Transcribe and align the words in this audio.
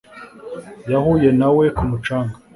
Yahuye 0.91 1.29
na 1.39 1.49
we 1.55 1.65
ku 1.77 1.83
mucanga 1.89 2.35